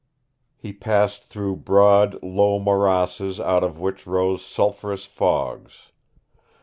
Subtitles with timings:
[0.57, 5.91] He passed through broad, low morasses out of which rose sulphurous fogs.